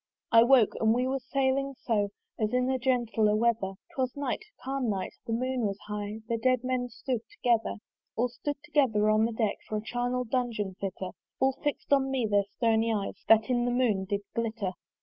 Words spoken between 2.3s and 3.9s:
As in a gentle weather: